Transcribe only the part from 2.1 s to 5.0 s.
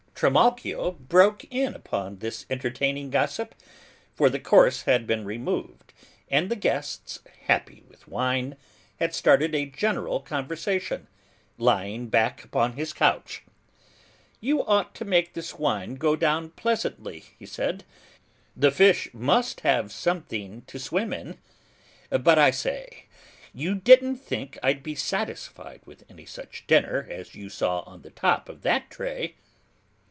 this entertaining gossip, for the course